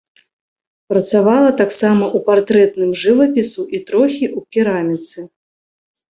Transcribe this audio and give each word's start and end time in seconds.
Працавала 0.91 1.49
таксама 1.61 2.05
ў 2.15 2.25
партрэтным 2.29 2.91
жывапісу 3.01 3.61
і 3.79 3.81
трохі 3.91 4.23
ў 4.29 4.39
кераміцы. 4.55 5.27